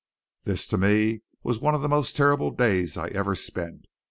This 0.45 0.65
to 0.69 0.79
me 0.79 1.21
was 1.43 1.59
one 1.59 1.75
of 1.75 1.83
the 1.83 1.87
most 1.87 2.15
terrible 2.15 2.49
days 2.49 2.97
I 2.97 3.09
ever 3.09 3.35
spent. 3.35 3.85